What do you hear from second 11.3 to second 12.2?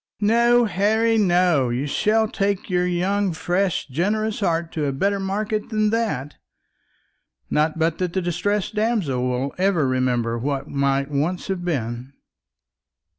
have been."